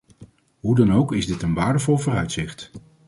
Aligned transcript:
Hoe 0.59 0.75
dan 0.75 0.93
ook 0.93 1.13
is 1.13 1.25
dit 1.27 1.41
een 1.41 1.53
waardevol 1.53 1.97
vooruitzicht. 1.97 2.71